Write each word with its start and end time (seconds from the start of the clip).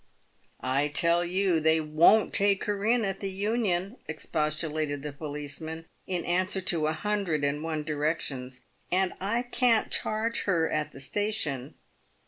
"I 0.79 0.87
tell 0.87 1.23
you 1.23 1.59
they 1.59 1.79
won't 1.79 2.33
take 2.33 2.63
her 2.63 2.83
in 2.83 3.05
at 3.05 3.19
the 3.19 3.29
Union," 3.29 3.97
expostulated 4.07 5.03
the 5.03 5.13
policeman, 5.13 5.85
in 6.07 6.25
answer 6.25 6.59
to 6.59 6.87
a 6.87 6.91
hundred 6.93 7.43
and 7.43 7.61
one 7.61 7.83
directions," 7.83 8.65
and 8.91 9.13
I 9.21 9.43
can't 9.43 9.91
charge 9.91 10.45
her 10.45 10.71
at 10.71 10.91
the 10.91 11.01
station. 11.01 11.75